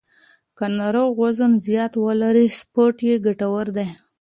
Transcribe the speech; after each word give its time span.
که 0.57 0.65
ناروغ 0.77 1.11
وزن 1.21 1.51
زیات 1.67 1.93
ولري، 2.05 2.45
سپورت 2.59 2.97
یې 3.07 3.15
ګټور 3.25 3.67
دی. 3.77 3.87